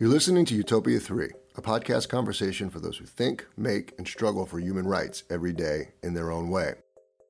[0.00, 4.46] You're listening to Utopia 3, a podcast conversation for those who think, make, and struggle
[4.46, 6.76] for human rights every day in their own way.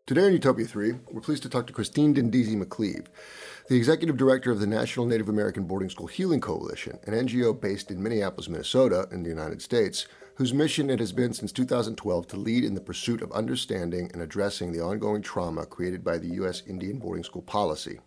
[0.07, 3.09] Today on Utopia 3, we're pleased to talk to Christine Diindiisi McCleave,
[3.69, 7.91] the executive director of the National Native American Boarding School Healing Coalition, an NGO based
[7.91, 10.07] in Minneapolis, Minnesota, in the United States,
[10.37, 14.23] whose mission it has been since 2012 to lead in the pursuit of understanding and
[14.23, 16.63] addressing the ongoing trauma created by the U.S.
[16.69, 17.99] Indian boarding school policy.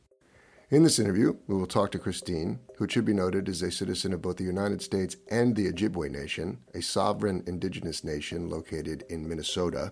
[0.70, 4.14] In this interview, we will talk to Christine, who should be noted is a citizen
[4.14, 9.28] of both the United States and the Ojibwe Nation, a sovereign indigenous nation located in
[9.28, 9.91] Minnesota,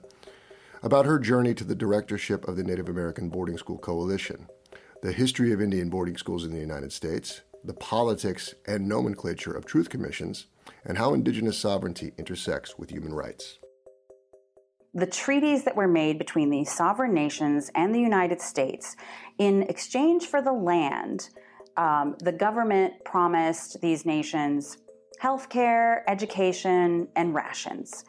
[0.82, 4.48] about her journey to the directorship of the Native American Boarding School Coalition,
[5.04, 9.66] the history of Indian boarding schools in the United States, the politics and nomenclature of
[9.66, 10.48] truth commissions,
[10.85, 13.60] and how indigenous sovereignty intersects with human rights
[14.94, 18.95] the treaties that were made between these sovereign nations and the United States,
[19.38, 21.30] in exchange for the land,
[21.77, 24.77] um, the government promised these nations
[25.20, 28.04] health care, education, and rations.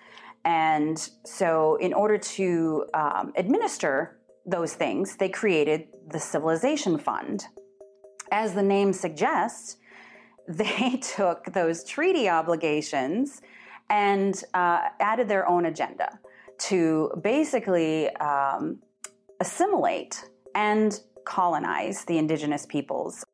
[0.47, 7.45] And so, in order to um, administer those things, they created the Civilization Fund.
[8.33, 9.77] As the name suggests,
[10.49, 13.41] they took those treaty obligations
[13.89, 16.19] and uh, added their own agenda
[16.63, 18.79] to basically um,
[19.41, 20.25] assimilate
[20.55, 23.25] and colonize the indigenous peoples.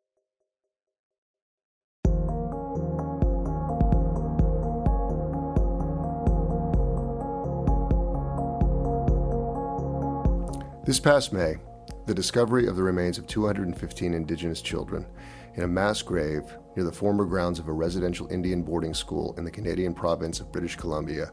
[10.87, 11.57] This past May,
[12.07, 15.05] the discovery of the remains of 215 indigenous children
[15.55, 16.45] in a mass grave
[16.77, 20.51] near the former grounds of a residential Indian boarding school in the Canadian province of
[20.51, 21.31] British Columbia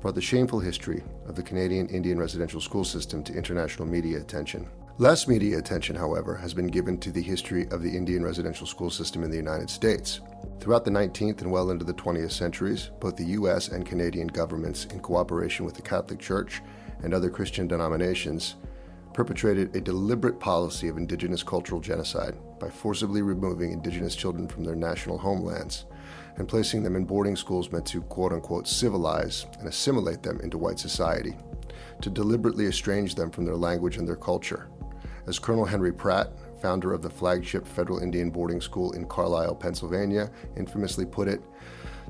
[0.00, 4.66] brought the shameful history of the Canadian Indian residential school system to international media attention.
[4.98, 8.90] Less media attention, however, has been given to the history of the Indian residential school
[8.90, 10.20] system in the United States.
[10.58, 13.68] Throughout the 19th and well into the 20th centuries, both the U.S.
[13.68, 16.60] and Canadian governments, in cooperation with the Catholic Church
[17.02, 18.56] and other Christian denominations,
[19.14, 24.76] perpetrated a deliberate policy of indigenous cultural genocide by forcibly removing indigenous children from their
[24.76, 25.86] national homelands
[26.40, 30.56] and placing them in boarding schools meant to quote unquote civilize and assimilate them into
[30.56, 31.36] white society,
[32.00, 34.70] to deliberately estrange them from their language and their culture.
[35.26, 40.30] As Colonel Henry Pratt, founder of the flagship Federal Indian Boarding School in Carlisle, Pennsylvania,
[40.56, 41.42] infamously put it,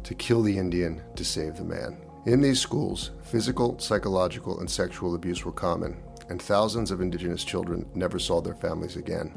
[0.05, 1.99] to kill the Indian to save the man.
[2.27, 7.85] In these schools, physical, psychological, and sexual abuse were common, and thousands of Indigenous children
[7.97, 9.37] never saw their families again.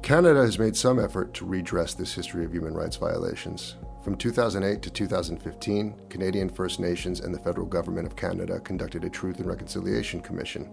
[0.00, 3.76] Canada has made some effort to redress this history of human rights violations.
[4.02, 9.08] From 2008 to 2015, Canadian First Nations and the federal government of Canada conducted a
[9.08, 10.64] Truth and Reconciliation Commission,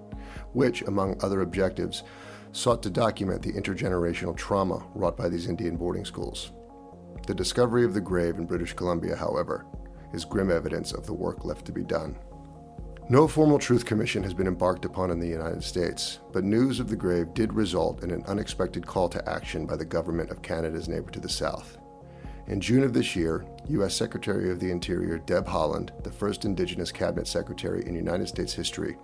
[0.53, 2.01] which, among other objectives,
[2.53, 6.51] sought to document the intergenerational trauma wrought by these Indian boarding schools.
[7.27, 9.67] The discovery of the grave in British Columbia, however,
[10.13, 12.15] is grim evidence of the work left to be done.
[13.09, 16.89] No formal truth commission has been embarked upon in the United States, but news of
[16.89, 20.87] the grave did result in an unexpected call to action by the government of Canada's
[20.87, 21.78] neighbor to the south.
[22.49, 23.93] In June of this year, U.S.
[23.93, 28.97] Secretary of the Interior Deb Haaland, the first Indigenous Cabinet Secretary in United States history,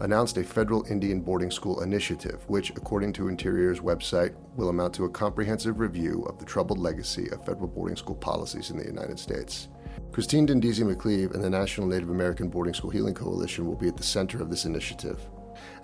[0.00, 5.04] announced a federal Indian boarding school initiative, which, according to Interior's website, will amount to
[5.04, 9.18] a comprehensive review of the troubled legacy of federal boarding school policies in the United
[9.18, 9.68] States.
[10.10, 13.98] Christine Diindiisi McCleave and the National Native American Boarding School Healing Coalition will be at
[13.98, 15.20] the center of this initiative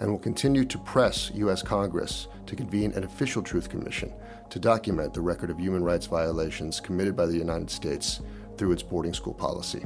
[0.00, 1.62] and will continue to press U.S.
[1.62, 4.12] Congress to convene an official truth commission
[4.50, 8.20] to document the record of human rights violations committed by the United States
[8.56, 9.84] through its boarding school policy.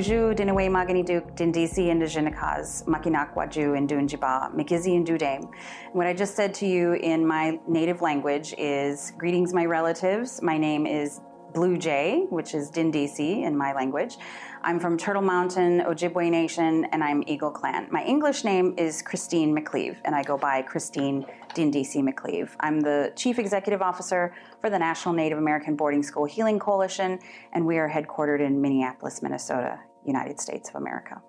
[0.00, 5.52] Buju Dinaway Magani Duke Diindiisi Indigenicas Makinakwa and Dunjiba Mikizi and Dudame.
[5.92, 10.40] What I just said to you in my native language is greetings, my relatives.
[10.40, 11.20] My name is
[11.52, 14.16] Blue Jay, which is Diindiisi in my language.
[14.62, 17.86] I'm from Turtle Mountain, Ojibwe Nation, and I'm Eagle Clan.
[17.90, 22.50] My English name is Christine McCleave, and I go by Christine Diindiisi McCleave.
[22.60, 27.18] I'm the Chief Executive Officer for the National Native American Boarding School Healing Coalition,
[27.52, 31.20] and we are headquartered in Minneapolis, Minnesota, United States of America.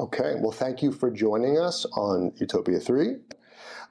[0.00, 3.16] Okay, well, thank you for joining us on Utopia 3.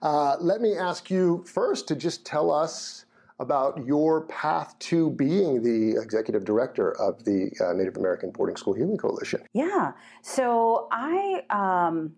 [0.02, 3.06] Uh, let me ask you first to just tell us
[3.40, 8.74] about your path to being the executive director of the uh, Native American Boarding School
[8.74, 9.42] Healing Coalition.
[9.54, 9.94] Yeah.
[10.22, 12.14] So I um,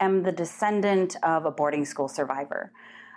[0.00, 2.72] am the descendant of a boarding school survivor.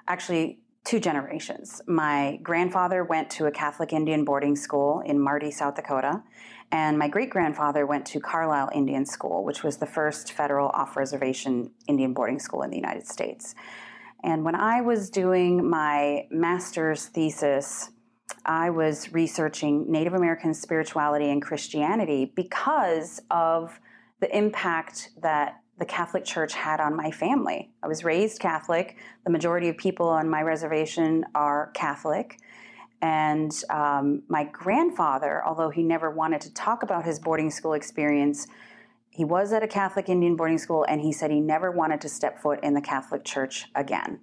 [0.08, 1.82] Actually, two generations.
[1.88, 6.24] My grandfather went to a Catholic Indian boarding school in Marty, South Dakota,
[6.72, 10.96] And my great grandfather went to Carlisle Indian School, which was the first federal off
[10.96, 13.56] reservation Indian boarding school in the United States.
[14.24, 17.90] And when I was doing my master's thesis,
[18.46, 23.80] I was researching Native American spirituality and Christianity because of
[24.20, 27.72] the impact that the Catholic Church had on my family.
[27.82, 28.98] I was raised Catholic.
[29.24, 32.38] The majority of people on my reservation are Catholic.
[33.02, 38.46] And um, my grandfather, although he never wanted to talk about his boarding school experience,
[39.10, 42.10] he was at a Catholic Indian boarding school and he said he never wanted to
[42.10, 44.20] step foot in the Catholic Church again.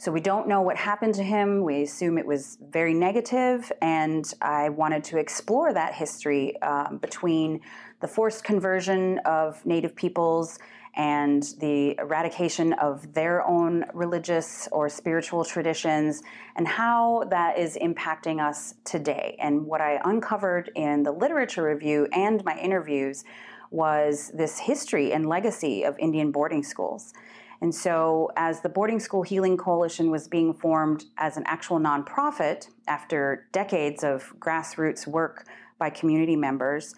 [0.00, 1.64] So we don't know what happened to him.
[1.64, 7.62] We assume it was very negative, and I wanted to explore that history um, between
[8.00, 10.60] the forced conversion of Native peoples
[10.96, 16.22] and the eradication of their own religious or spiritual traditions
[16.56, 19.36] and how that is impacting us today.
[19.40, 23.24] And what I uncovered in the literature review and my interviews
[23.70, 27.12] was this history and legacy of Indian boarding schools.
[27.60, 32.68] And so, as the Boarding School Healing Coalition was being formed as an actual nonprofit
[32.86, 35.46] after decades of grassroots work
[35.76, 36.94] by community members,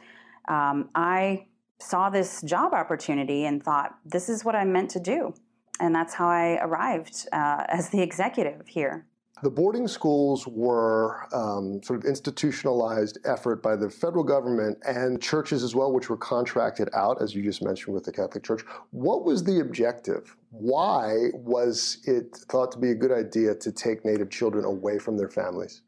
[0.49, 1.47] um, I
[1.81, 5.35] saw this job opportunity and thought, this is what I'm meant to do.
[5.81, 9.07] And that's how I arrived uh, as the executive here.
[9.43, 15.63] The boarding schools were um, sort of institutionalized effort by the federal government and churches
[15.63, 18.63] as well, which were contracted out, as you just mentioned, with the Catholic Church.
[18.91, 20.37] What was the objective?
[20.51, 25.17] Why was it thought to be a good idea to take Native children away from
[25.17, 25.81] their families?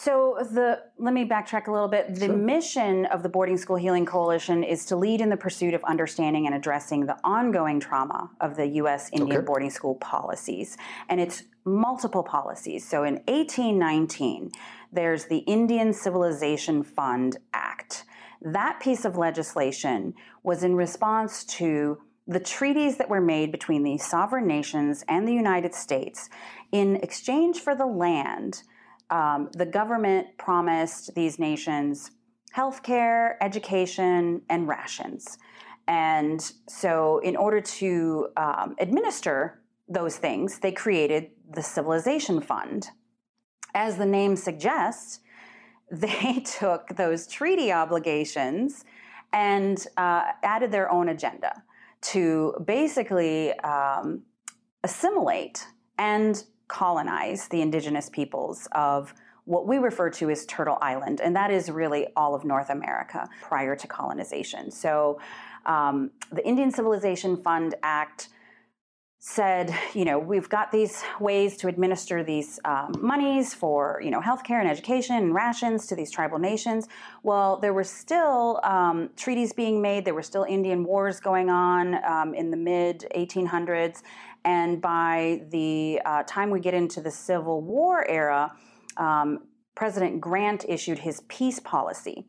[0.00, 2.14] So the let me backtrack a little bit.
[2.14, 2.36] The sure.
[2.36, 6.46] mission of the Boarding School Healing Coalition is to lead in the pursuit of understanding
[6.46, 9.44] and addressing the ongoing trauma of the US Indian okay.
[9.44, 10.76] boarding school policies.
[11.08, 12.88] And it's multiple policies.
[12.88, 14.52] So in 1819,
[14.92, 18.04] there's the Indian Civilization Fund Act.
[18.40, 21.98] That piece of legislation was in response to
[22.28, 26.30] the treaties that were made between the sovereign nations and the United States
[26.70, 28.62] in exchange for the land
[29.10, 32.10] um, the government promised these nations
[32.56, 35.38] healthcare, education, and rations.
[35.86, 42.88] And so, in order to um, administer those things, they created the Civilization Fund.
[43.74, 45.20] As the name suggests,
[45.90, 48.84] they took those treaty obligations
[49.32, 51.62] and uh, added their own agenda
[52.00, 54.22] to basically um,
[54.84, 55.66] assimilate
[55.98, 61.50] and colonize the indigenous peoples of what we refer to as Turtle Island, and that
[61.50, 64.70] is really all of North America prior to colonization.
[64.70, 65.18] So,
[65.64, 68.28] um, the Indian Civilization Fund Act
[69.20, 74.20] said, you know, we've got these ways to administer these um, monies for, you know,
[74.20, 76.86] healthcare and education and rations to these tribal nations.
[77.24, 80.04] Well, there were still um, treaties being made.
[80.04, 84.02] There were still Indian wars going on um, in the mid 1800s,
[84.48, 88.50] and by the uh, time we get into the Civil War era,
[88.96, 89.40] um,
[89.74, 92.24] President Grant issued his peace policy.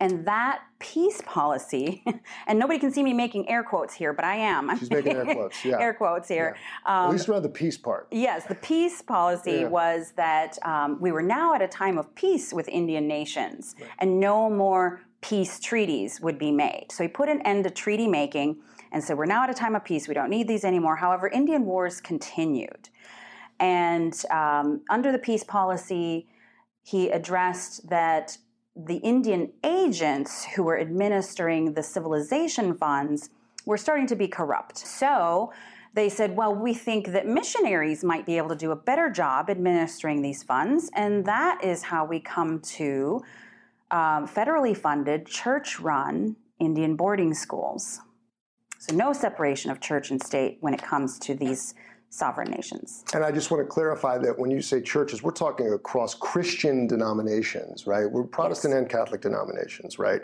[0.00, 2.04] And that peace policy,
[2.48, 4.76] and nobody can see me making air quotes here, but I am.
[4.76, 5.78] She's making air quotes, yeah.
[5.78, 6.56] air quotes here.
[6.84, 7.04] Yeah.
[7.04, 8.08] Um, at least around the peace part.
[8.10, 9.68] Yes, the peace policy yeah.
[9.68, 13.88] was that um, we were now at a time of peace with Indian nations, right.
[14.00, 16.86] and no more peace treaties would be made.
[16.90, 18.56] So he put an end to treaty making
[18.96, 20.08] and said, We're now at a time of peace.
[20.08, 20.96] We don't need these anymore.
[20.96, 22.88] However, Indian wars continued.
[23.60, 26.26] And um, under the peace policy,
[26.82, 28.38] he addressed that
[28.74, 33.28] the Indian agents who were administering the civilization funds
[33.66, 34.78] were starting to be corrupt.
[34.78, 35.52] So
[35.92, 39.50] they said, well, we think that missionaries might be able to do a better job
[39.50, 40.90] administering these funds.
[40.94, 43.22] And that is how we come to
[43.90, 48.00] um, federally funded, church run Indian boarding schools.
[48.78, 51.74] So, no separation of church and state when it comes to these
[52.10, 53.04] sovereign nations.
[53.14, 56.86] And I just want to clarify that when you say churches, we're talking across Christian
[56.86, 58.10] denominations, right?
[58.10, 58.78] We're Protestant yes.
[58.80, 60.22] and Catholic denominations, right?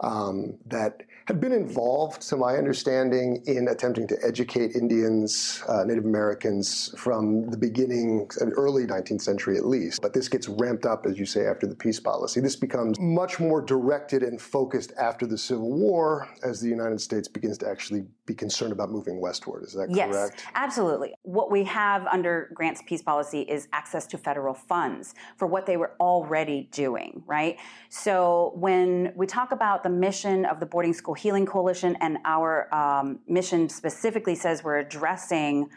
[0.00, 6.04] Um, that had been involved, to my understanding, in attempting to educate Indians, uh, Native
[6.04, 10.02] Americans from the beginning, early 19th century at least.
[10.02, 12.40] But this gets ramped up, as you say, after the peace policy.
[12.40, 17.28] This becomes much more directed and focused after the Civil War as the United States
[17.28, 19.64] begins to actually be concerned about moving westward.
[19.64, 20.34] Is that correct?
[20.36, 21.14] Yes, absolutely.
[21.22, 25.76] What we have under Grant's peace policy is access to federal funds for what they
[25.76, 27.58] were already doing, right?
[27.90, 32.74] So when we talk about the mission of the boarding school Healing Coalition, and our
[32.74, 35.68] um, mission specifically says we're addressing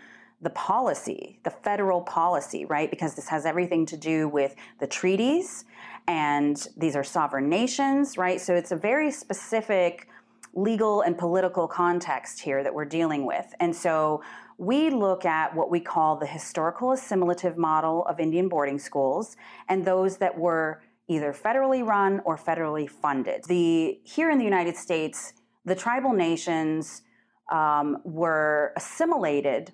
[0.41, 2.89] the policy, the federal policy, right?
[2.89, 5.65] Because this has everything to do with the treaties
[6.07, 8.39] and these are sovereign nations, right?
[8.41, 10.09] So it's a very specific
[10.53, 13.53] legal and political context here that we're dealing with.
[13.59, 14.21] And so
[14.57, 19.35] we look at what we call the historical assimilative model of Indian boarding schools
[19.69, 23.43] and those that were either federally run or federally funded.
[23.45, 25.33] The here in the United States,
[25.65, 27.01] the tribal nations
[27.51, 29.73] um, were assimilated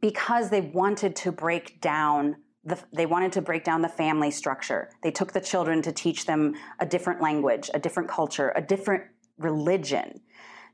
[0.00, 4.90] because they wanted to break down the, they wanted to break down the family structure.
[5.02, 9.02] They took the children to teach them a different language, a different culture, a different
[9.36, 10.20] religion,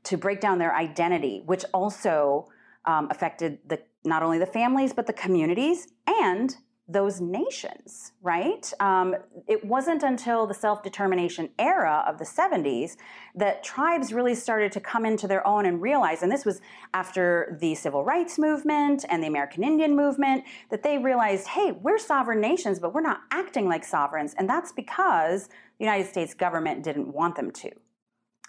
[0.03, 2.47] to break down their identity, which also
[2.85, 6.55] um, affected the not only the families but the communities and
[6.89, 8.73] those nations, right?
[8.79, 9.15] Um,
[9.47, 12.97] it wasn't until the self determination era of the 70s
[13.35, 16.61] that tribes really started to come into their own and realize, and this was
[16.95, 21.99] after the civil rights movement and the American Indian movement, that they realized, hey, we're
[21.99, 24.33] sovereign nations, but we're not acting like sovereigns.
[24.33, 27.69] And that's because the United States government didn't want them to.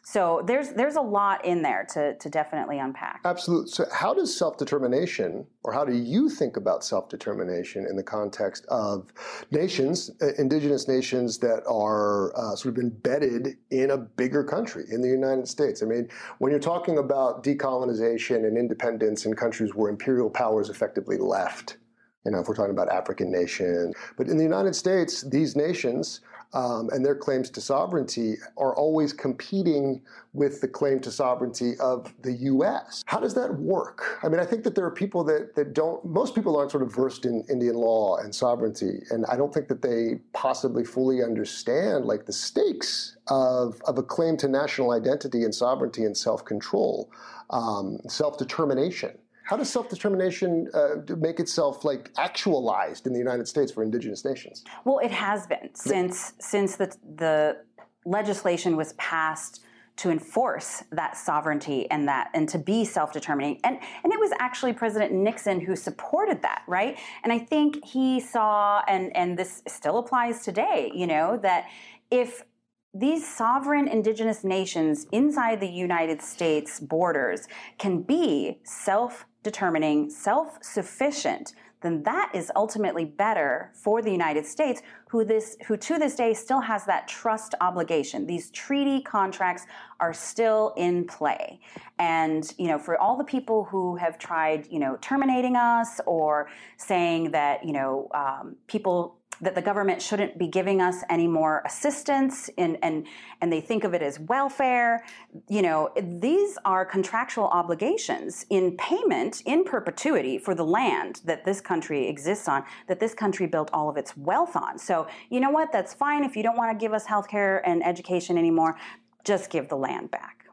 [0.03, 3.21] So there's there's a lot in there to, to definitely unpack.
[3.25, 3.71] Absolutely.
[3.71, 9.13] So how does self-determination, or how do you think about self-determination in the context of
[9.51, 15.01] nations, uh, indigenous nations that are uh, sort of embedded in a bigger country, in
[15.03, 15.83] the United States?
[15.83, 21.19] I mean, when you're talking about decolonization and independence in countries where imperial powers effectively
[21.19, 21.77] left,
[22.25, 26.21] you know, if we're talking about African nations, but in the United States, these nations
[26.53, 30.03] um, and their claims to sovereignty are always competing
[30.33, 33.03] with the claim to sovereignty of the U.S.
[33.07, 34.19] How does that work?
[34.23, 36.83] I mean, I think that there are people that, that don't, most people aren't sort
[36.83, 41.23] of versed in Indian law and sovereignty, and I don't think that they possibly fully
[41.23, 47.11] understand like the stakes of, of a claim to national identity and sovereignty and self-control,
[47.51, 49.17] um, self-determination.
[49.45, 54.65] How does self-determination uh, make itself like actualized in the United States for indigenous nations?
[54.85, 57.59] Well, it has been since since the the
[58.05, 59.63] legislation was passed
[59.97, 64.73] to enforce that sovereignty and that and to be self-determining and and it was actually
[64.73, 69.99] president nixon who supported that right and i think he saw and and this still
[69.99, 71.67] applies today you know that
[72.11, 72.45] if
[72.93, 77.47] these sovereign indigenous nations inside the United States borders
[77.79, 84.83] can be self determining, self sufficient, then that is ultimately better for the United States,
[85.09, 88.27] who this who to this day still has that trust obligation.
[88.27, 89.65] These treaty contracts
[89.99, 91.61] are still in play.
[91.99, 96.51] And you know, for all the people who have tried, you know, terminating us or
[96.77, 101.63] saying that, you know, um, people that the government shouldn't be giving us any more
[101.65, 103.07] assistance in, and
[103.41, 105.05] and they think of it as welfare.
[105.49, 111.61] You know these are contractual obligations in payment in perpetuity for the land that this
[111.61, 114.79] country exists on that this country built all of its wealth on.
[114.79, 115.73] So you know what?
[115.73, 116.25] That's fine.
[116.25, 118.77] If you don't want to give us health care and education anymore
[119.25, 120.45] just give the land back.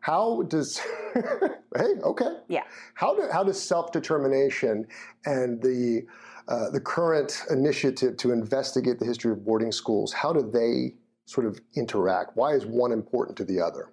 [0.00, 0.80] How does
[1.14, 2.36] hey okay.
[2.48, 2.64] Yeah.
[2.94, 4.86] How do, how does self-determination
[5.26, 6.06] and the
[6.50, 11.46] uh, the current initiative to investigate the history of boarding schools, how do they sort
[11.46, 12.32] of interact?
[12.34, 13.92] Why is one important to the other?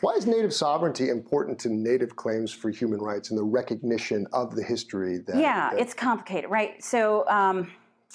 [0.00, 4.56] Why is native sovereignty important to native claims for human rights and the recognition of
[4.56, 5.36] the history that?
[5.36, 6.82] Yeah, that, it's complicated, right?
[6.82, 7.70] So um,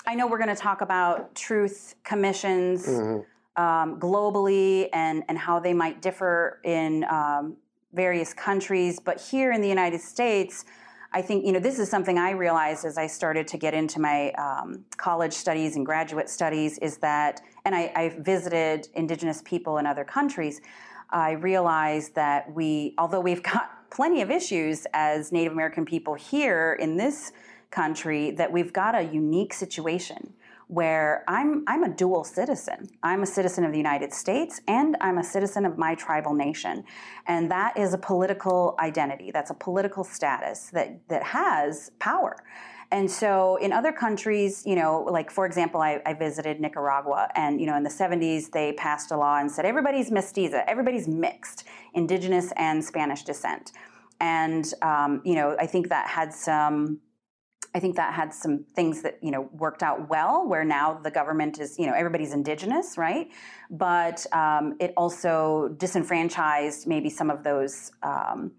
[0.08, 3.62] I know we're going to talk about truth commissions mm-hmm.
[3.62, 7.58] um, globally and, and how they might differ in um,
[7.94, 10.66] various countries, but here in the United States,
[11.16, 14.02] I think, you know, this is something I realized as I started to get into
[14.02, 19.78] my um, college studies and graduate studies is that, and I, I visited Indigenous people
[19.78, 20.60] in other countries,
[21.12, 26.74] I realized that we, although we've got plenty of issues as Native American people here
[26.80, 27.32] in this
[27.70, 30.34] country, that we've got a unique situation
[30.74, 32.90] where I'm I'm a dual citizen.
[33.04, 36.84] I'm a citizen of the United States and I'm a citizen of my tribal nation.
[37.28, 39.30] And that is a political identity.
[39.30, 42.38] That's a political status that that has power.
[42.92, 47.60] And so in other countries, you know, like for example, I, I, visited Nicaragua and,
[47.60, 51.64] you know, in the 70s, they passed a law and said everybody's mestiza, everybody's mixed,
[51.96, 53.72] indigenous and Spanish descent.
[54.20, 57.00] And, um, you know, I think that had some
[57.76, 61.12] I think that had some things that you know worked out well, where now the
[61.12, 63.30] government is you know everybody's indigenous, right?
[63.70, 67.92] But um, it also disenfranchised maybe some of those.
[68.02, 68.52] Um,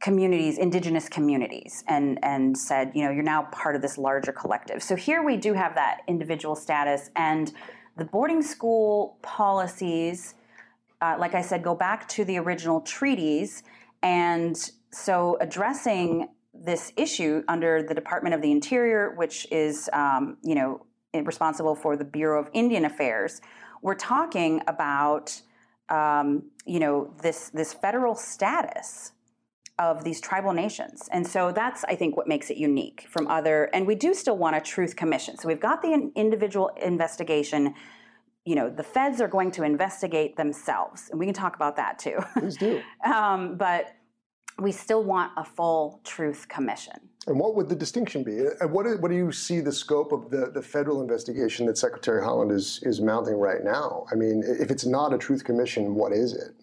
[0.00, 4.80] communities indigenous communities and and said you know you're now part of this larger collective
[4.80, 7.52] so here we do have that individual status and
[7.96, 10.36] the boarding school policies
[11.00, 13.64] uh, like i said go back to the original treaties
[14.04, 16.28] and so addressing
[16.64, 20.84] this issue under the Department of the Interior, which is, um, you know,
[21.14, 23.40] responsible for the Bureau of Indian Affairs,
[23.82, 25.40] we're talking about
[25.88, 29.12] um, you know this this federal status
[29.78, 31.08] of these tribal nations.
[31.12, 33.64] And so that's, I think, what makes it unique from other.
[33.72, 35.38] And we do still want a truth commission.
[35.38, 37.74] So we've got the individual investigation.
[38.44, 41.98] You know, the feds are going to investigate themselves, and we can talk about that
[41.98, 42.18] too.
[42.34, 42.82] Please do.
[43.04, 43.94] um, but
[44.58, 46.94] we still want a full truth commission.
[47.26, 48.38] And what would the distinction be?
[48.60, 52.22] And what, what do you see the scope of the, the federal investigation that Secretary
[52.22, 54.06] Haaland is, is mounting right now?
[54.10, 56.54] I mean, if it's not a truth commission, what is it?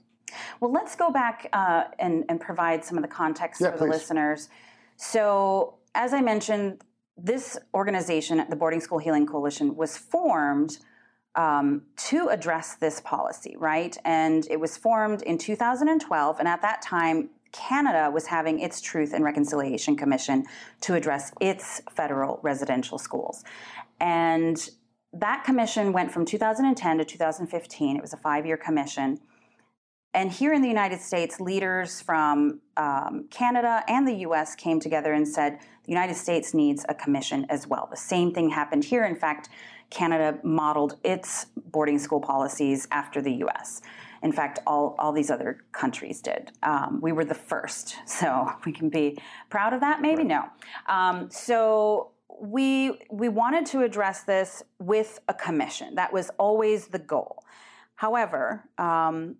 [0.59, 3.85] Well, let's go back uh, and, and, provide some of the context yeah, for please.
[3.85, 4.49] the listeners.
[4.97, 6.83] So, as I mentioned,
[7.17, 10.79] this organization, the Boarding School Healing Coalition, was formed
[11.35, 13.97] um, to address this policy, right?
[14.03, 19.13] And it was formed in 2012, and at that time, Canada was having its Truth
[19.13, 20.45] and Reconciliation Commission
[20.81, 23.43] to address its federal residential schools.
[23.99, 24.69] And
[25.13, 27.95] that commission went from 2010 to 2015.
[27.95, 29.19] It was a five year commission.
[30.13, 35.13] And here in the United States, leaders from um, Canada and the US came together
[35.13, 37.87] and said the United States needs a commission as well.
[37.89, 39.05] The same thing happened here.
[39.05, 39.49] In fact,
[39.89, 43.81] Canada modeled its boarding school policies after the US.
[44.25, 46.51] In fact, all, all these other countries did.
[46.63, 49.19] Um, we were the first, so we can be
[49.51, 50.01] proud of that.
[50.01, 50.27] Maybe right.
[50.27, 50.43] no.
[50.89, 55.93] Um, so we we wanted to address this with a commission.
[55.93, 57.43] That was always the goal.
[57.93, 59.35] However, um,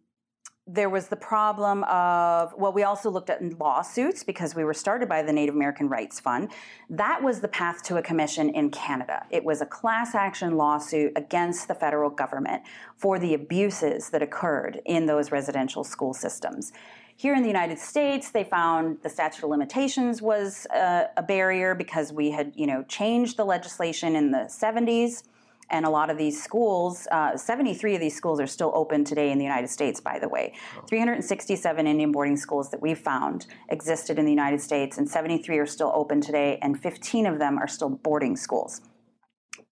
[0.68, 5.08] there was the problem of, well, we also looked at lawsuits because we were started
[5.08, 6.52] by the Native American Rights Fund.
[6.90, 9.28] That was the path to a commission in Canada.
[9.30, 12.64] It was a class action lawsuit against the federal government
[12.96, 16.74] for the abuses that occurred in those residential school systems.
[17.16, 21.76] Here in the United States, they found the statute of limitations was a, a barrier
[21.76, 25.24] because we had, you know, changed the legislation in the 70s
[25.70, 29.32] and a lot of these schools, uh, 73 of these schools are still open today
[29.32, 30.54] in the United States, by the way.
[30.88, 35.66] 367 Indian boarding schools that we've found existed in the United States, and 73 are
[35.66, 38.82] still open today, and 15 of them are still boarding schools.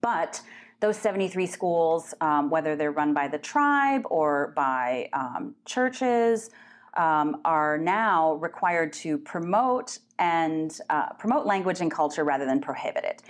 [0.02, 0.42] But
[0.80, 6.50] those 73 schools, um, whether they're run by the tribe or by um, churches,
[6.96, 13.04] um, are now required to promote and uh, promote language and culture rather than prohibit
[13.04, 13.22] it.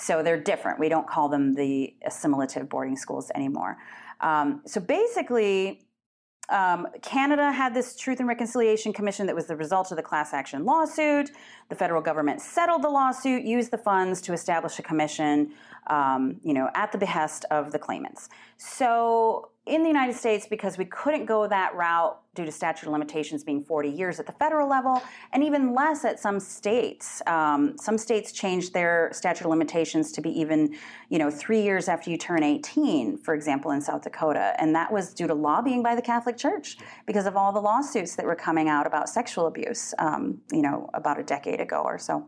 [0.00, 0.78] So they're different.
[0.78, 3.78] We don't call them the assimilative boarding schools anymore.
[4.20, 5.82] Um, so basically,
[6.50, 10.32] um, Canada had this Truth and Reconciliation Commission that was the result of the class
[10.32, 11.32] action lawsuit.
[11.68, 15.50] The federal government settled the lawsuit, used the funds to establish a commission,
[15.88, 18.28] um, you know, at the behest of the claimants.
[18.56, 22.92] So in the United States, because we couldn't go that route due to statute of
[22.92, 25.02] limitations being 40 years at the federal level,
[25.32, 27.20] and even less at some states.
[27.26, 30.74] Um, some states changed their statute of limitations to be even,
[31.08, 34.92] you know, three years after you turn 18, for example, in South Dakota, and that
[34.92, 38.36] was due to lobbying by the Catholic Church because of all the lawsuits that were
[38.36, 42.26] coming out about sexual abuse, um, you know, about a decade ago or so.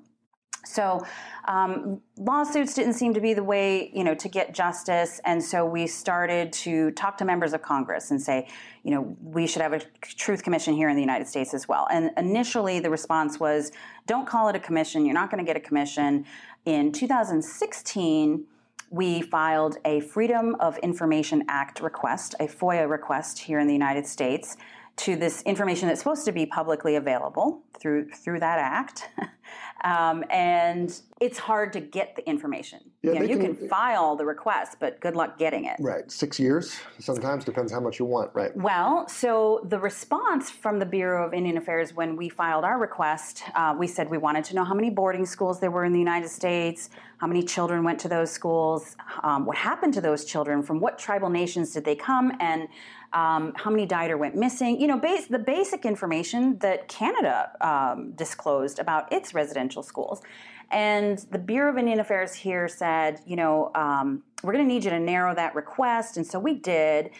[0.64, 1.04] So
[1.46, 5.64] um, lawsuits didn't seem to be the way, you know, to get justice, and so
[5.64, 8.48] we started to talk to members of Congress and say,
[8.82, 11.88] you know, we should have a truth commission here in the United States as well.
[11.90, 13.72] And initially, the response was,
[14.06, 15.04] don't call it a commission.
[15.04, 16.26] You're not going to get a commission.
[16.66, 18.46] In 2016
[18.90, 24.04] we filed a Freedom of Information Act request, a FOIA request here in the United
[24.04, 24.56] States
[24.96, 29.08] to this information that's supposed to be publicly available through through that act.
[29.84, 32.80] Um, and it's hard to get the information.
[33.02, 35.76] Yeah, you, know, you can, can, file the request, but good luck getting it.
[35.80, 38.30] Right, six years sometimes depends how much you want.
[38.34, 38.54] Right.
[38.54, 43.42] Well, so the response from the Bureau of Indian Affairs when we filed our request,
[43.54, 45.98] uh, we said we wanted to know how many boarding schools there were in the
[45.98, 50.62] United States, how many children went to those schools, um, what happened to those children,
[50.62, 52.68] from what tribal nations did they come, and
[53.12, 54.80] um, how many died or went missing.
[54.80, 60.22] You know, base, the basic information that Canada um, disclosed about its residential schools.
[60.70, 64.84] And the Bureau of Indian Affairs here said, you know, um, we're going to need
[64.84, 66.16] you to narrow that request.
[66.16, 67.10] And so we did.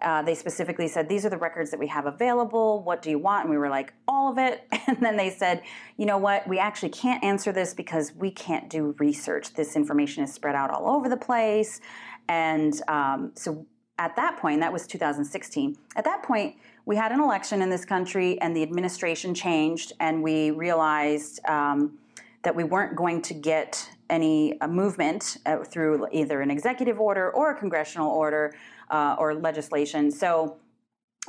[0.00, 2.82] Uh, they specifically said, These are the records that we have available.
[2.82, 3.42] What do you want?
[3.42, 4.66] And we were like, All of it.
[4.86, 5.62] And then they said,
[5.98, 6.48] You know what?
[6.48, 9.52] We actually can't answer this because we can't do research.
[9.54, 11.80] This information is spread out all over the place.
[12.28, 13.66] And um, so
[14.00, 17.84] at that point, that was 2016, at that point, we had an election in this
[17.84, 21.98] country and the administration changed, and we realized um,
[22.42, 27.30] that we weren't going to get any uh, movement uh, through either an executive order
[27.30, 28.54] or a congressional order
[28.88, 30.10] uh, or legislation.
[30.10, 30.56] So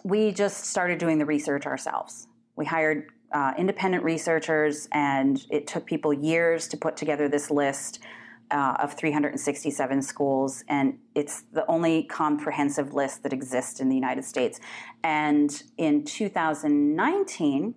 [0.05, 2.27] we just started doing the research ourselves.
[2.55, 7.99] We hired uh, independent researchers, and it took people years to put together this list
[8.51, 14.25] uh, of 367 schools, and it's the only comprehensive list that exists in the United
[14.25, 14.59] States.
[15.03, 17.75] And in 2019,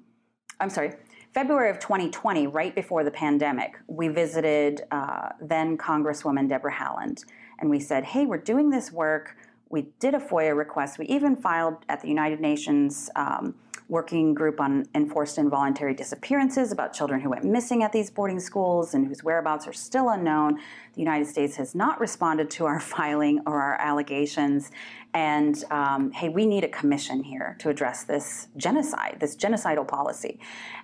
[0.61, 0.93] I'm sorry,
[1.33, 7.25] February of 2020, right before the pandemic, we visited uh, then Congresswoman Deborah Haaland,
[7.59, 9.37] and we said, "Hey, we're doing this work."
[9.71, 10.99] We did a FOIA request.
[10.99, 13.11] We even filed at the United Nations.
[13.17, 13.57] Um,
[13.88, 18.94] working group on enforced involuntary disappearances about children who went missing at these boarding schools
[18.94, 20.55] and whose whereabouts are still unknown.
[20.94, 24.70] The United States has not responded to our filing or our allegations.
[25.12, 30.40] And um, hey, we need a commission here to address this genocide, this genocidal policy.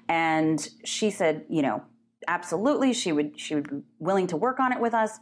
[0.09, 1.83] And she said, you know,
[2.29, 5.19] absolutely, she would she would be willing to work on it with us.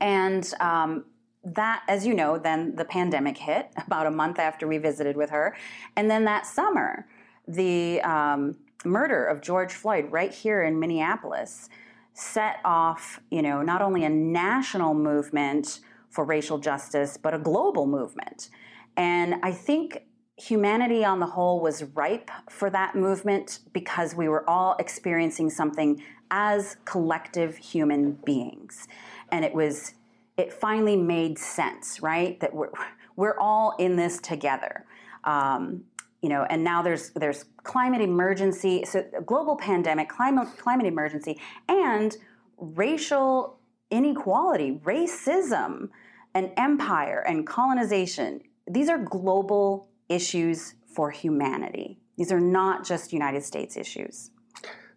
[0.00, 1.04] And um,
[1.46, 5.30] that, as you know, then the pandemic hit about a month after we visited with
[5.30, 5.56] her.
[5.94, 7.06] And then that summer,
[7.46, 11.68] the um, murder of George Floyd right here in Minneapolis
[12.14, 15.80] set off, you know, not only a national movement
[16.10, 18.50] for racial justice, but a global movement.
[18.96, 20.02] And I think
[20.36, 26.02] humanity on the whole was ripe for that movement because we were all experiencing something
[26.30, 28.88] as collective human beings.
[29.30, 29.94] And it was
[30.36, 32.38] it finally made sense, right?
[32.40, 32.70] That we're
[33.16, 34.84] we're all in this together.
[35.24, 35.84] Um,
[36.22, 42.16] you know, and now there's there's climate emergency, so global pandemic, climate climate emergency, and
[42.58, 43.58] racial
[43.90, 45.88] inequality, racism,
[46.34, 48.40] and empire and colonization.
[48.66, 52.00] These are global issues for humanity.
[52.16, 54.30] These are not just United States issues.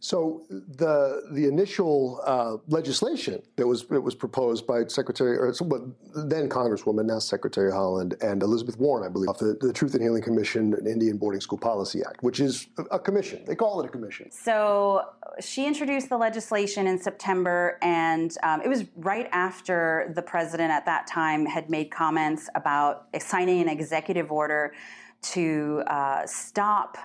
[0.01, 5.51] So the the initial uh, legislation that was that was proposed by Secretary or
[6.15, 10.23] then Congresswoman now Secretary Haaland and Elizabeth Warren, I believe, the, the Truth in Healing
[10.23, 13.43] Commission and Indian Boarding School Policy Act, which is a commission.
[13.45, 14.31] They call it a commission.
[14.31, 15.03] So
[15.41, 20.85] she introduced the legislation in September, and um, it was right after the president at
[20.85, 24.73] that time had made comments about signing an executive order
[25.21, 26.97] to uh, stop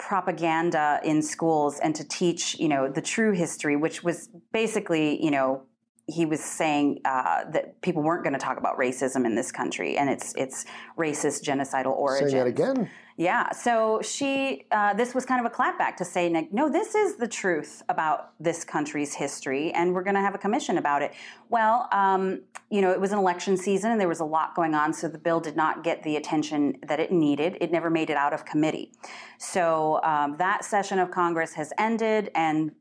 [0.00, 5.30] propaganda in schools and to teach, you know, the true history, which was basically, you
[5.30, 5.62] know,
[6.06, 9.96] he was saying uh, that people weren't going to talk about racism in this country
[9.96, 10.64] and its its
[10.98, 12.32] racist genocidal origins.
[12.32, 12.90] Saying that again.
[13.20, 13.52] Yeah.
[13.52, 17.28] So she, uh, this was kind of a clapback to say, no, this is the
[17.28, 21.12] truth about this country's history, and we're going to have a commission about it.
[21.50, 24.74] Well, um, you know, it was an election season, and there was a lot going
[24.74, 27.58] on, so the bill did not get the attention that it needed.
[27.60, 28.90] It never made it out of committee.
[29.36, 32.72] So um, that session of Congress has ended, and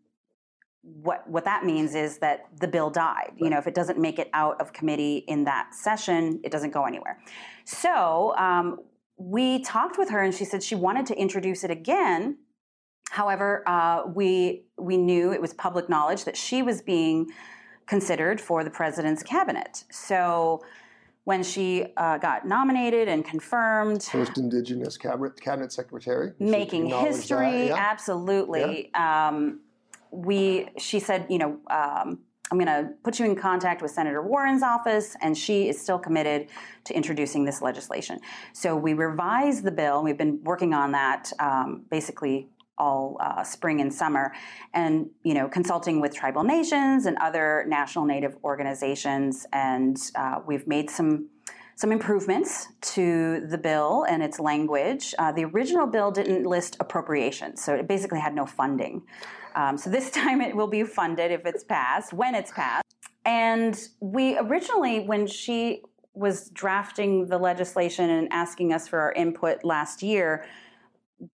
[0.81, 3.33] what what that means is that the bill died.
[3.35, 6.71] You know, if it doesn't make it out of committee in that session, it doesn't
[6.71, 7.19] go anywhere.
[7.65, 8.79] So um,
[9.19, 12.37] we talked with her, and she said she wanted to introduce it again.
[13.11, 17.27] However, uh, we we knew it was public knowledge that she was being
[17.85, 19.83] considered for the president's cabinet.
[19.91, 20.61] So
[21.29, 24.01] when she uh, got nominated and confirmed.
[24.03, 26.33] First Indigenous cabinet, cabinet secretary.
[26.39, 27.75] Making history, yeah.
[27.75, 28.89] absolutely.
[28.91, 29.27] Yeah.
[29.27, 29.59] Um,
[30.11, 32.19] we, she said, you know, um,
[32.51, 35.99] I'm going to put you in contact with Senator Warren's office, and she is still
[35.99, 36.47] committed
[36.85, 38.19] to introducing this legislation.
[38.53, 40.03] So we revised the bill.
[40.03, 44.33] We've been working on that um, basically all uh, spring and summer,
[44.73, 50.65] and you know, consulting with tribal nations and other national Native organizations, and uh, we've
[50.65, 51.29] made some
[51.75, 55.13] some improvements to the bill and its language.
[55.17, 59.01] Uh, the original bill didn't list appropriations, so it basically had no funding.
[59.55, 62.85] Um, so this time it will be funded if it's passed, when it's passed.
[63.25, 65.83] And we originally, when she
[66.13, 70.45] was drafting the legislation and asking us for our input last year,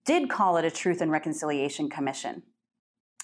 [0.04, 2.42] did call it a Truth and Reconciliation Commission.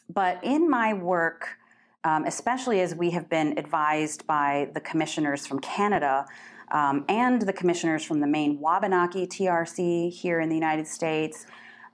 [0.09, 1.57] But in my work,
[2.05, 6.27] um, especially as we have been advised by the commissioners from Canada
[6.73, 11.47] um, and the commissioners from the Maine Wabanaki TRC here in the United States,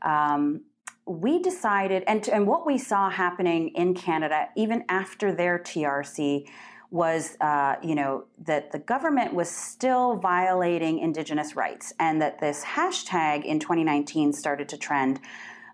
[0.03, 0.63] um,
[1.09, 6.47] we decided, and, and what we saw happening in Canada, even after their TRC,
[6.91, 12.65] was, uh, you know, that the government was still violating Indigenous rights, and that this
[12.65, 15.21] hashtag in 2019 started to trend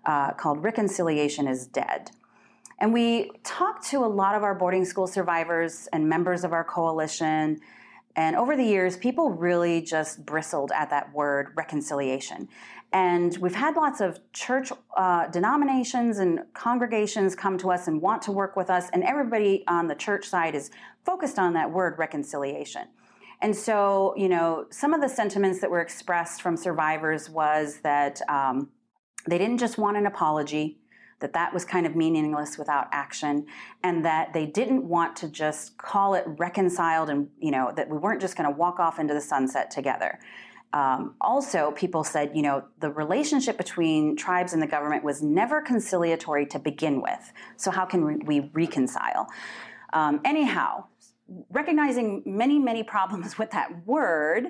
[0.05, 2.11] uh, called "Reconciliation is Dead."
[2.79, 6.63] And we talked to a lot of our boarding school survivors and members of our
[6.63, 7.61] coalition.
[8.17, 12.49] And over the years, people really just bristled at that word reconciliation.
[12.95, 18.21] And we've had lots of church uh, denominations and congregations come to us and want
[18.21, 20.71] to work with us, and everybody on the church side is
[21.03, 22.83] focused on that word reconciliation.
[23.41, 28.21] And so, you know, some of the sentiments that were expressed from survivors was that
[28.29, 28.69] um,
[29.27, 30.79] they didn't just want an apology,
[31.19, 33.45] that that was kind of meaningless without action,
[33.83, 37.97] and that they didn't want to just call it reconciled and, you know, that we
[37.97, 40.17] weren't just going to walk off into the sunset together.
[40.75, 45.61] Um, also, people said, you know, the relationship between tribes and the government was never
[45.61, 47.31] conciliatory to begin with.
[47.55, 49.27] So, how can we reconcile?
[49.93, 50.83] Um, anyhow,
[51.49, 54.47] recognizing many, many problems with that word,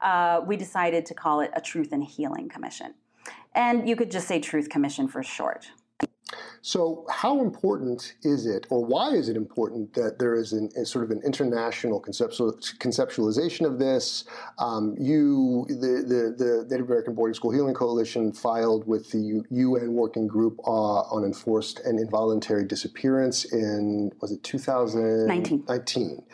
[0.00, 2.94] uh, we decided to call it a Truth and Healing Commission.
[3.54, 5.66] And you could just say Truth Commission for short.
[6.62, 10.84] So, how important is it, or why is it important that there is an, a
[10.84, 14.24] sort of an international conceptual, conceptualization of this?
[14.58, 19.92] Um, you, the, the, the, Native American Boarding School Healing Coalition, filed with the UN
[19.92, 26.24] Working Group uh, on Enforced and Involuntary Disappearance in was it 2019?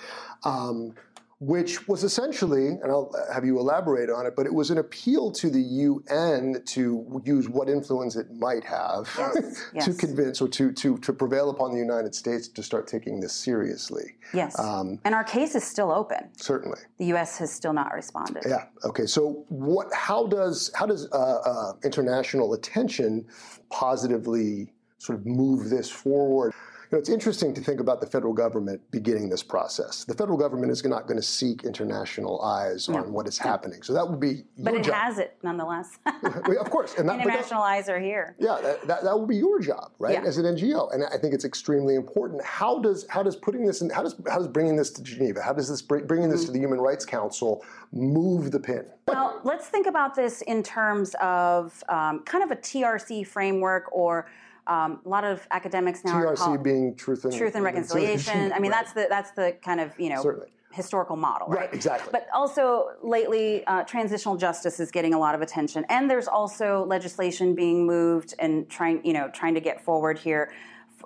[1.43, 1.49] 19.
[1.49, 5.31] Which was essentially, and I'll have you elaborate on it, but it was an appeal
[5.33, 9.85] to the UN to use what influence it might have yes, yes.
[9.87, 13.33] to convince or to, to, to prevail upon the United States to start taking this
[13.33, 14.17] seriously.
[14.33, 14.59] Yes.
[14.59, 16.31] Um, and our case is still open.
[16.37, 16.79] Certainly.
[16.99, 17.39] The U.S.
[17.39, 18.45] has still not responded.
[18.47, 18.67] Yeah.
[18.85, 19.07] Okay.
[19.07, 19.89] So what?
[19.93, 23.27] How does how does uh, uh, international attention
[23.71, 26.53] positively sort of move this forward?
[26.93, 30.05] Know, it's interesting to think about the federal government beginning this process.
[30.05, 32.99] The federal government is not going to seek international eyes no.
[32.99, 33.83] on what is happening.
[33.83, 34.95] So that would be But it job.
[34.95, 35.99] has it nonetheless.
[36.07, 36.95] of course.
[36.99, 38.37] And that, international eyes are here.
[38.39, 40.23] Yeah, that, that, that will be your job, right, yeah.
[40.23, 40.93] as an NGO.
[40.93, 42.45] And I think it's extremely important.
[42.45, 45.41] How does how does putting this in, how does how does bringing this to Geneva,
[45.43, 46.47] how does this bring, bringing this mm-hmm.
[46.47, 48.85] to the Human Rights Council move the pin?
[49.09, 54.27] Well, let's think about this in terms of um, kind of a TRC framework or
[54.67, 58.53] um, a lot of academics now TRC are called being truth and truth and reconciliation.
[58.53, 58.83] I mean, right.
[58.83, 60.53] that's the that's the kind of you know Certainly.
[60.73, 61.61] historical model, right?
[61.61, 61.75] right?
[61.75, 62.11] Exactly.
[62.13, 66.85] But also lately, uh, transitional justice is getting a lot of attention, and there's also
[66.87, 70.53] legislation being moved and trying you know trying to get forward here.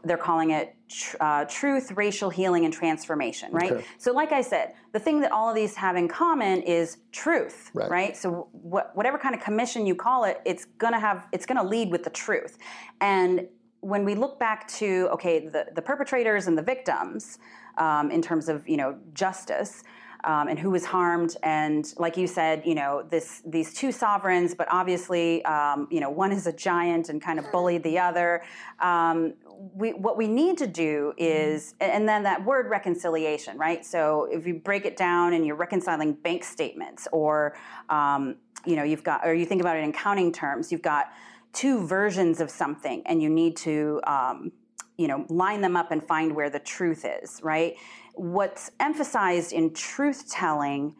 [0.05, 0.75] They're calling it
[1.21, 3.73] uh, truth, racial healing, and transformation, right?
[3.73, 3.85] Okay.
[3.99, 7.71] So, like I said, the thing that all of these have in common is truth,
[7.75, 7.91] right?
[7.91, 8.17] right?
[8.17, 11.91] So, wh- whatever kind of commission you call it, it's gonna have, it's gonna lead
[11.91, 12.59] with the truth,
[13.01, 13.49] and
[13.81, 17.39] when we look back to okay the, the perpetrators and the victims
[17.79, 19.85] um, in terms of you know justice
[20.25, 24.55] um, and who was harmed and like you said you know this these two sovereigns
[24.55, 28.43] but obviously um, you know one is a giant and kind of bullied the other
[28.81, 29.35] um,
[29.75, 33.85] we, what we need to do is and then that word reconciliation right?
[33.85, 37.57] So if you break it down and you're reconciling bank statements or
[37.89, 41.07] um, you know you've got or you think about it in accounting terms you've got
[41.53, 44.53] two versions of something and you need to um,
[44.97, 47.77] you know line them up and find where the truth is right?
[48.15, 50.97] What's emphasized in truth telling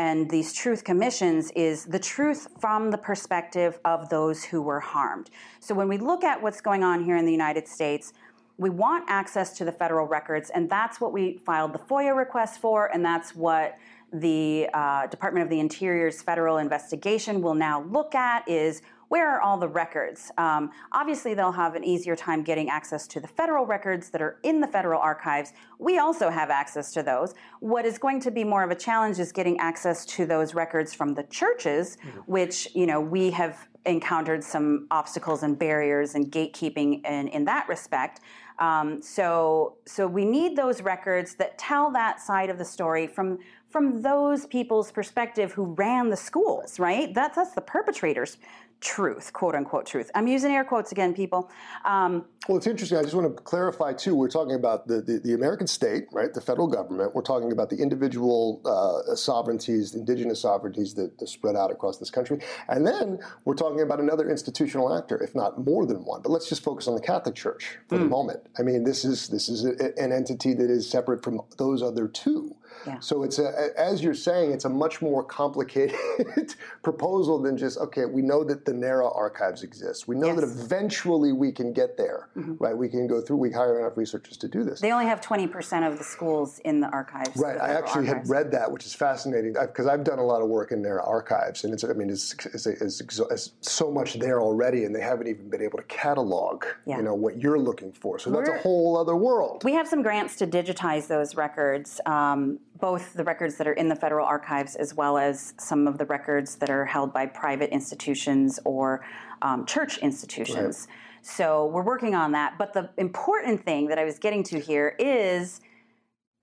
[0.00, 5.28] and these truth commissions is the truth from the perspective of those who were harmed.
[5.60, 8.14] So when we look at what's going on here in the united states
[8.56, 12.62] we want access to the federal records and that's what we filed the foia request
[12.62, 13.76] for and that's what
[14.12, 19.40] the uh, department of the interior's federal investigation will now look at is where are
[19.40, 20.30] all the records?
[20.38, 24.38] Um, obviously, they'll have an easier time getting access to the federal records that are
[24.44, 25.52] in the federal archives.
[25.80, 27.34] We also have access to those.
[27.58, 30.94] What is going to be more of a challenge is getting access to those records
[30.94, 32.20] from the churches, mm-hmm.
[32.20, 37.66] which you know we have encountered some obstacles and barriers and gatekeeping in, in that
[37.68, 38.20] respect.
[38.60, 43.38] Um, so, so we need those records that tell that side of the story from
[43.70, 47.12] from those people's perspective who ran the schools, right?
[47.12, 48.36] That's that's the perpetrators
[48.80, 50.10] truth, quote unquote truth.
[50.14, 51.50] I'm using air quotes again, people.
[51.84, 52.98] Um, well, it's interesting.
[52.98, 54.14] I just want to clarify too.
[54.14, 56.32] We're talking about the, the, the American state, right?
[56.32, 57.14] The federal government.
[57.14, 62.10] We're talking about the individual uh, sovereignties, indigenous sovereignties that, that, spread out across this
[62.10, 66.22] country, and then we're talking about another institutional actor, if not more than one.
[66.22, 68.00] But let's just focus on the Catholic Church for mm.
[68.00, 68.40] the moment.
[68.58, 72.08] I mean, this is this is a, an entity that is separate from those other
[72.08, 72.56] two.
[72.86, 72.98] Yeah.
[73.00, 75.96] So it's a, as you're saying, it's a much more complicated
[76.82, 78.06] proposal than just okay.
[78.06, 80.08] We know that the NARA archives exist.
[80.08, 80.40] We know yes.
[80.40, 82.54] that eventually we can get there, mm-hmm.
[82.58, 82.76] right?
[82.76, 83.36] We can go through.
[83.36, 84.80] We hire enough researchers to do this.
[84.80, 87.36] They only have 20% of the schools in the archives.
[87.36, 87.56] Right.
[87.56, 88.28] The I actually archives.
[88.28, 91.04] had read that, which is fascinating because I've done a lot of work in NARA
[91.04, 95.00] archives, and it's I mean, it's, it's, it's, it's so much there already, and they
[95.00, 96.96] haven't even been able to catalog, yeah.
[96.96, 98.18] you know, what you're looking for.
[98.18, 99.64] So We're, that's a whole other world.
[99.64, 102.00] We have some grants to digitize those records.
[102.06, 105.98] Um, both the records that are in the federal archives as well as some of
[105.98, 109.04] the records that are held by private institutions or
[109.42, 110.86] um, church institutions.
[110.88, 110.96] Right.
[111.22, 112.56] So we're working on that.
[112.58, 115.60] But the important thing that I was getting to here is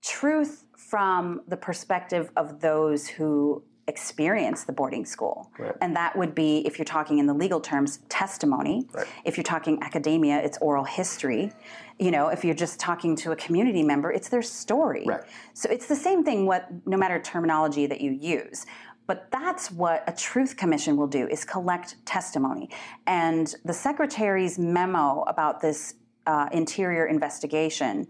[0.04, 5.50] truth from the perspective of those who experience the boarding school.
[5.58, 5.74] Right.
[5.80, 8.86] And that would be, if you're talking in the legal terms, testimony.
[8.92, 9.06] Right.
[9.24, 11.50] If you're talking academia, it's oral history.
[11.98, 15.04] You know, if you're just talking to a community member, it's their story.
[15.06, 15.22] Right.
[15.54, 18.66] So it's the same thing what no matter terminology that you use.
[19.06, 22.68] But that's what a truth commission will do is collect testimony.
[23.06, 25.94] And the secretary's memo about this
[26.26, 28.06] uh, interior investigation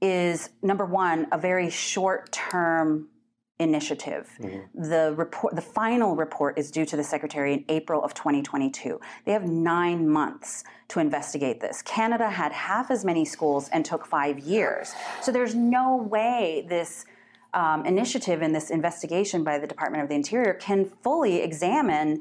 [0.00, 3.08] is number one, a very short term
[3.58, 4.30] initiative.
[4.40, 4.90] Mm-hmm.
[4.90, 9.00] The report, the final report is due to the secretary in April of 2022.
[9.24, 11.80] They have nine months to investigate this.
[11.82, 14.92] Canada had half as many schools and took five years.
[15.22, 17.04] So there's no way this
[17.54, 22.20] um, initiative and this investigation by the Department of the Interior can fully examine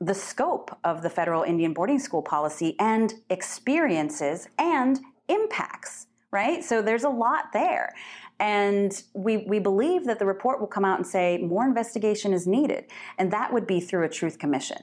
[0.00, 6.64] the scope of the federal Indian boarding school policy and experiences and impacts, right?
[6.64, 7.94] So there's a lot there.
[8.40, 12.46] And we, we believe that the report will come out and say more investigation is
[12.46, 12.86] needed,
[13.18, 14.78] and that would be through a truth commission.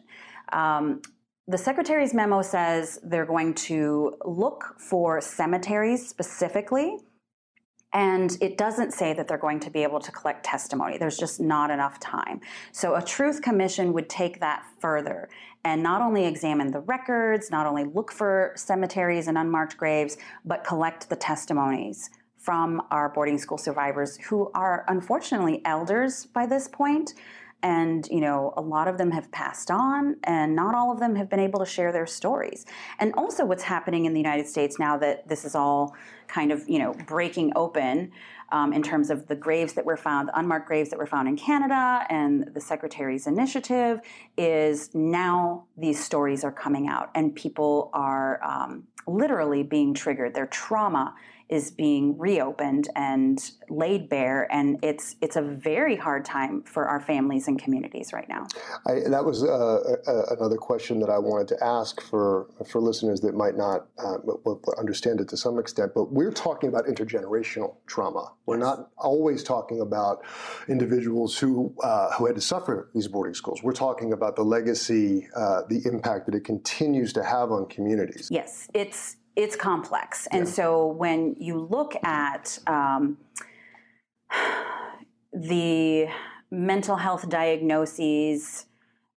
[0.54, 1.02] Um,
[1.48, 7.00] the secretary's memo says they're going to look for cemeteries specifically,
[7.92, 11.00] and it doesn't say that they're going to be able to collect testimony.
[11.00, 12.42] There's just not enough time.
[12.72, 15.28] So a truth commission would take that further
[15.66, 20.64] and not only examine the records, not only look for cemeteries and unmarked graves, but
[20.64, 22.10] collect the testimonies
[22.40, 27.14] from our boarding school survivors who are unfortunately elders by this point.
[27.62, 31.16] And you know a lot of them have passed on and not all of them
[31.16, 32.66] have been able to share their stories.
[33.00, 35.94] And also what's happening in the united states now that this is all
[36.30, 38.14] kind of you know breaking open
[38.54, 41.28] um, in terms of the graves that were found the unmarked graves that were found
[41.28, 44.00] in canada and the secretary's initiative
[44.38, 50.34] is now these stories are coming out and people are um, literally being triggered.
[50.34, 51.16] Their trauma
[51.50, 57.02] is being reopened and laid bare, and it's it's a very hard time for our
[57.02, 58.48] families and communities right now.
[58.88, 59.48] I, that was uh,
[60.08, 64.18] uh, another question that I wanted to ask for for listeners that might not uh,
[64.78, 65.94] understand it to some extent.
[65.96, 68.32] But we're talking about intergenerational trauma.
[68.46, 70.24] We're not always talking about
[70.68, 73.64] individuals who uh, who had to suffer these boarding schools.
[73.64, 78.30] We're talking about the legacy, uh, the impact that it continues to have on communities.
[78.32, 80.28] Yes, it's it's complex.
[80.32, 80.54] And yeah.
[80.54, 83.18] so when you look at um,
[85.34, 86.10] the
[86.52, 88.66] mental health diagnoses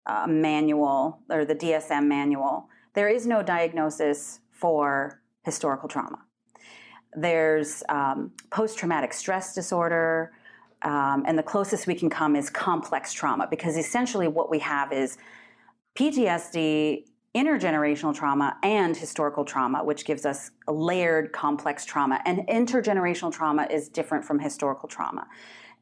[0.07, 6.21] uh, manual or the DSM manual, there is no diagnosis for historical trauma.
[7.15, 10.31] There's um, post traumatic stress disorder,
[10.83, 14.93] um, and the closest we can come is complex trauma because essentially what we have
[14.93, 15.19] is
[15.97, 22.21] PTSD intergenerational trauma and historical trauma, which gives us a layered, complex trauma.
[22.27, 25.27] And intergenerational trauma is different from historical trauma.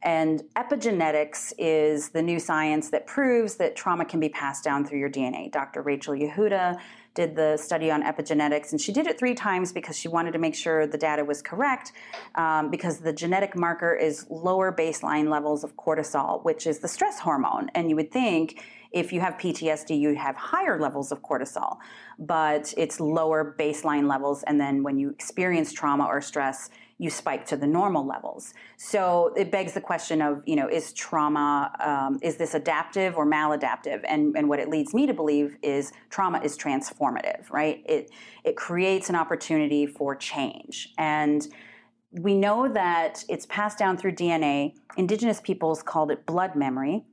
[0.02, 4.98] And epigenetics is the new science that proves that trauma can be passed down through
[4.98, 5.52] your DNA.
[5.52, 5.82] Dr.
[5.82, 6.78] Rachel Yehuda
[7.14, 10.38] did the study on epigenetics, and she did it three times because she wanted to
[10.38, 11.92] make sure the data was correct.
[12.36, 17.18] Um, because the genetic marker is lower baseline levels of cortisol, which is the stress
[17.18, 17.68] hormone.
[17.74, 21.78] And you would think if you have PTSD, you have higher levels of cortisol,
[22.18, 24.42] but it's lower baseline levels.
[24.44, 28.52] And then when you experience trauma or stress, you spike to the normal levels.
[28.76, 33.26] So it begs the question of, you know, is trauma, um, is this adaptive or
[33.26, 34.02] maladaptive?
[34.06, 37.82] And, and what it leads me to believe is trauma is transformative, right?
[37.86, 38.10] It,
[38.44, 40.92] it creates an opportunity for change.
[40.98, 41.48] And
[42.12, 44.74] we know that it's passed down through DNA.
[44.98, 47.04] Indigenous peoples called it blood memory.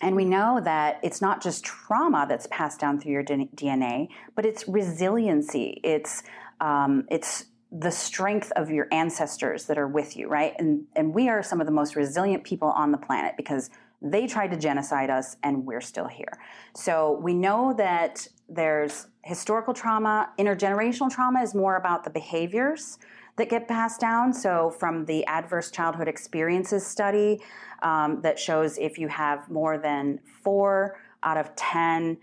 [0.00, 4.46] And we know that it's not just trauma that's passed down through your DNA, but
[4.46, 5.80] it's resiliency.
[5.82, 6.22] It's
[6.60, 10.54] um, it's the strength of your ancestors that are with you, right?
[10.58, 14.26] And and we are some of the most resilient people on the planet because they
[14.26, 16.38] tried to genocide us and we're still here.
[16.74, 22.98] So we know that there's historical trauma, intergenerational trauma is more about the behaviors
[23.38, 24.32] that get passed down.
[24.32, 27.40] So, from the Adverse Childhood Experiences study
[27.82, 32.18] um, that shows if you have more than four out of 10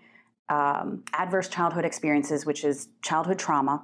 [0.49, 3.83] um, adverse childhood experiences, which is childhood trauma,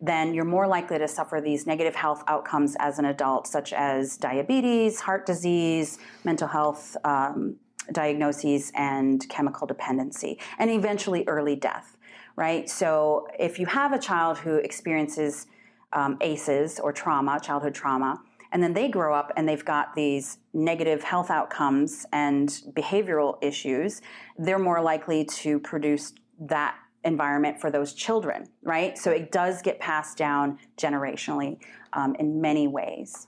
[0.00, 4.16] then you're more likely to suffer these negative health outcomes as an adult, such as
[4.16, 7.56] diabetes, heart disease, mental health um,
[7.92, 11.96] diagnoses, and chemical dependency, and eventually early death,
[12.36, 12.68] right?
[12.68, 15.46] So if you have a child who experiences
[15.94, 18.20] um, ACEs or trauma, childhood trauma,
[18.52, 24.00] and then they grow up and they've got these negative health outcomes and behavioral issues,
[24.38, 28.96] they're more likely to produce that environment for those children, right?
[28.96, 31.58] So it does get passed down generationally
[31.92, 33.26] um, in many ways.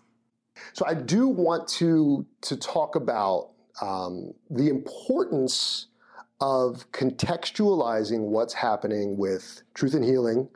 [0.72, 3.50] So I do want to to talk about
[3.82, 5.88] um, the importance
[6.40, 10.48] of contextualizing what's happening with truth and healing,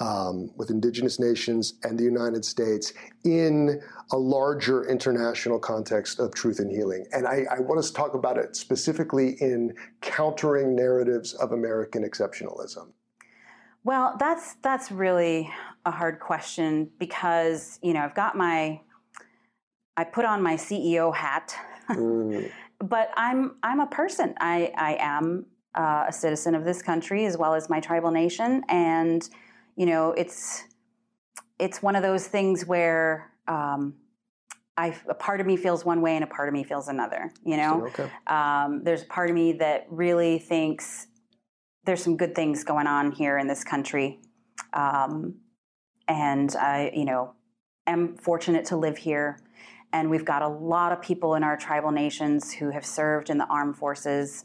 [0.00, 2.92] um, with indigenous nations and the United States
[3.24, 3.80] in
[4.12, 7.06] a larger international context of truth and healing.
[7.12, 12.02] And I, I want us to talk about it specifically in countering narratives of American
[12.02, 12.88] exceptionalism.
[13.84, 15.48] Well, that's that's really
[15.84, 18.80] a hard question because you know I've got my
[19.96, 21.54] I put on my CEO hat,
[21.88, 22.50] mm.
[22.80, 24.34] but I'm I'm a person.
[24.40, 28.64] I I am uh, a citizen of this country as well as my tribal nation,
[28.68, 29.28] and
[29.76, 30.64] you know it's
[31.58, 33.94] it's one of those things where um,
[34.76, 37.30] I a part of me feels one way and a part of me feels another.
[37.44, 38.10] You know, okay.
[38.26, 41.06] um, there's a part of me that really thinks
[41.84, 44.18] there's some good things going on here in this country.
[44.72, 45.36] Um,
[46.08, 47.34] and I, you know,
[47.86, 49.38] am fortunate to live here.
[49.92, 53.38] And we've got a lot of people in our tribal nations who have served in
[53.38, 54.44] the armed forces.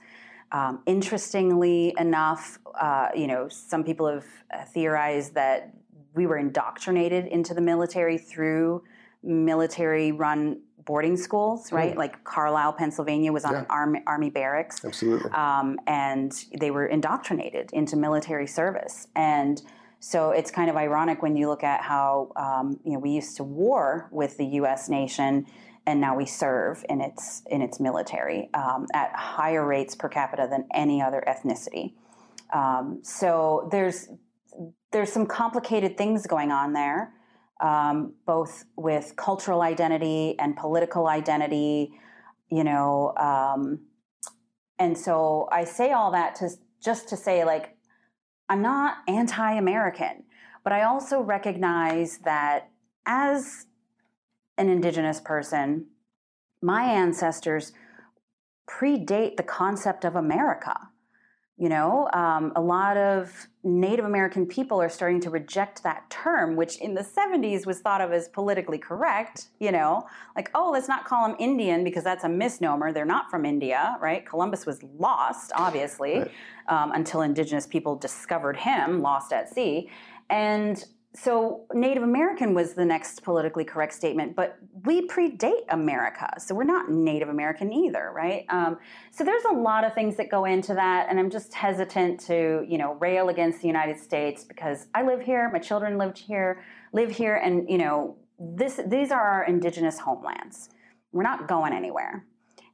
[0.51, 5.73] Um, interestingly enough, uh, you know, some people have uh, theorized that
[6.13, 8.83] we were indoctrinated into the military through
[9.23, 11.93] military run boarding schools, right?
[11.93, 11.97] Mm.
[11.97, 13.65] Like Carlisle, Pennsylvania was on yeah.
[13.69, 14.83] army, army barracks.
[14.83, 15.31] Absolutely.
[15.31, 19.07] Um, and they were indoctrinated into military service.
[19.15, 19.61] And
[19.99, 23.37] so it's kind of ironic when you look at how, um, you know, we used
[23.37, 24.89] to war with the U.S.
[24.89, 25.45] nation
[25.87, 30.47] and now we serve in its in its military um, at higher rates per capita
[30.49, 31.93] than any other ethnicity.
[32.53, 34.09] Um, so there's
[34.91, 37.13] there's some complicated things going on there
[37.61, 41.91] um, both with cultural identity and political identity,
[42.49, 43.13] you know.
[43.17, 43.85] Um,
[44.79, 46.49] and so I say all that to
[46.83, 47.77] just to say, like,
[48.49, 50.23] I'm not anti American,
[50.63, 52.69] but I also recognize that
[53.05, 53.67] as
[54.57, 55.87] an Indigenous person,
[56.61, 57.71] my ancestors
[58.69, 60.77] predate the concept of America.
[61.57, 63.31] You know, um, a lot of
[63.63, 68.01] Native American people are starting to reject that term, which in the 70s was thought
[68.01, 69.49] of as politically correct.
[69.59, 72.91] You know, like, oh, let's not call them Indian because that's a misnomer.
[72.91, 74.25] They're not from India, right?
[74.25, 76.31] Columbus was lost, obviously, right.
[76.67, 79.91] um, until indigenous people discovered him, lost at sea.
[80.31, 80.83] And
[81.13, 86.63] so Native American was the next politically correct statement, but we predate America, so we're
[86.63, 88.45] not Native American either, right?
[88.47, 88.77] Um,
[89.11, 92.65] so there's a lot of things that go into that, and I'm just hesitant to,
[92.65, 96.63] you know, rail against the United States because I live here, my children lived here,
[96.93, 100.69] live here, and you know, this these are our indigenous homelands.
[101.11, 102.25] We're not going anywhere.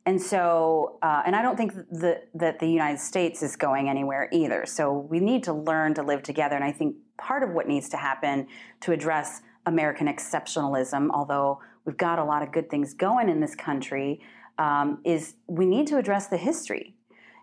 [0.06, 4.30] And so, uh, and I don't think that, that the United States is going anywhere
[4.32, 4.66] either.
[4.66, 6.56] So we need to learn to live together.
[6.56, 8.48] And I think part of what needs to happen
[8.82, 13.56] to address American exceptionalism, although we've got a lot of good things going in this
[13.56, 14.22] country,
[14.58, 16.94] um, is we need to address the history.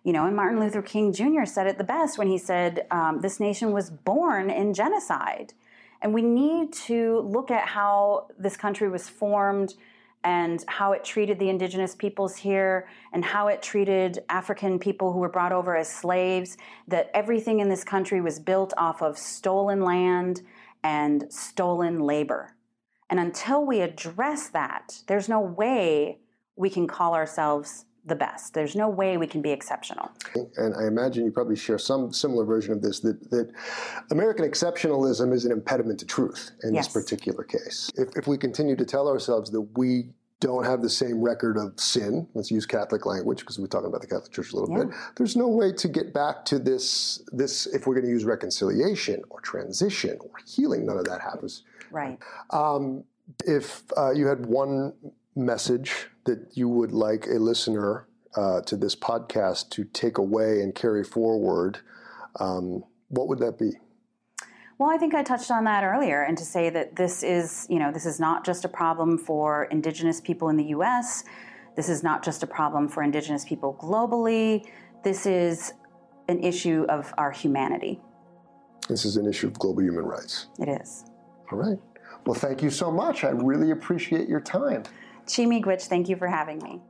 [0.04, 1.44] You know, and Martin Luther King Jr.
[1.44, 5.54] said it the best when he said, um, This nation was born in genocide.
[6.02, 9.74] And we need to look at how this country was formed
[10.24, 15.18] and how it treated the indigenous peoples here and how it treated African people who
[15.18, 16.56] were brought over as slaves,
[16.88, 20.40] that everything in this country was built off of stolen land
[20.82, 22.56] and stolen labor.
[23.10, 26.18] And until we address that, there's no way
[26.56, 28.54] we can call ourselves the best.
[28.54, 30.10] There's no way we can be exceptional.
[30.56, 33.50] And I imagine you probably share some similar version of this that, that
[34.10, 36.86] American exceptionalism is an impediment to truth in yes.
[36.86, 37.90] this particular case.
[37.96, 41.78] If, if we continue to tell ourselves that we don't have the same record of
[41.80, 42.28] sin.
[42.34, 44.84] Let's use Catholic language because we're talking about the Catholic Church a little yeah.
[44.84, 44.94] bit.
[45.16, 47.22] There's no way to get back to this.
[47.32, 51.62] This, if we're going to use reconciliation or transition or healing, none of that happens.
[51.90, 52.18] Right.
[52.50, 53.04] Um,
[53.46, 54.92] if uh, you had one
[55.36, 58.06] message that you would like a listener
[58.36, 61.78] uh, to this podcast to take away and carry forward,
[62.40, 63.72] um, what would that be?
[64.78, 67.78] Well, I think I touched on that earlier, and to say that this is, you
[67.78, 71.24] know, this is not just a problem for Indigenous people in the U.S.
[71.76, 74.66] This is not just a problem for Indigenous people globally.
[75.04, 75.72] This is
[76.28, 78.00] an issue of our humanity.
[78.88, 80.48] This is an issue of global human rights.
[80.58, 81.04] It is.
[81.52, 81.78] All right.
[82.26, 83.22] Well, thank you so much.
[83.22, 84.82] I really appreciate your time.
[85.26, 86.82] Chi-Miigwech, thank you for having me.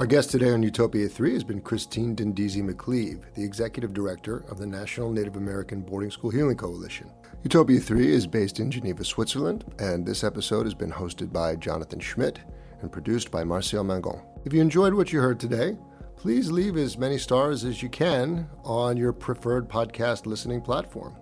[0.00, 4.56] Our guest today on Utopia 3 has been Christine Diindiisi McCleave, the Executive Director of
[4.56, 7.10] the National Native American Boarding School Healing Coalition.
[7.42, 12.00] Utopia 3 is based in Geneva, Switzerland, and this episode has been hosted by Jonathan
[12.00, 12.38] Schmidt
[12.80, 14.22] and produced by Marcel Mangon.
[14.46, 15.76] If you enjoyed what you heard today,
[16.16, 21.14] please leave as many stars as you can on your preferred podcast listening platform.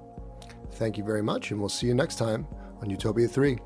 [0.78, 2.46] Thank you very much, and we'll see you next time
[2.80, 3.58] on Utopia 3.